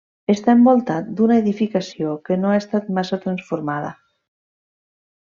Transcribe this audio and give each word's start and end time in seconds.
Està 0.33 0.53
envoltat 0.59 1.11
d'una 1.19 1.35
edificació 1.41 2.13
que 2.29 2.37
no 2.45 2.51
ha 2.53 2.57
estat 2.63 2.89
massa 2.99 3.21
transformada. 3.27 3.93